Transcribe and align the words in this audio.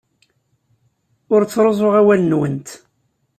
Ur 1.33 1.41
ttruẓuɣ 1.43 1.93
awal-nwent. 1.99 2.69